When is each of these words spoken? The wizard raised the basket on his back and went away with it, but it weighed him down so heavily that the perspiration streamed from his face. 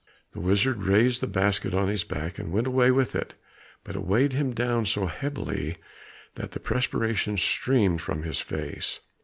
The 0.33 0.39
wizard 0.39 0.81
raised 0.81 1.21
the 1.21 1.27
basket 1.27 1.75
on 1.75 1.87
his 1.87 2.03
back 2.03 2.39
and 2.39 2.51
went 2.51 2.65
away 2.65 2.89
with 2.89 3.13
it, 3.13 3.35
but 3.83 3.95
it 3.95 4.03
weighed 4.03 4.33
him 4.33 4.51
down 4.51 4.87
so 4.87 5.05
heavily 5.05 5.77
that 6.33 6.53
the 6.53 6.59
perspiration 6.59 7.37
streamed 7.37 8.01
from 8.01 8.23
his 8.23 8.39
face. 8.39 9.01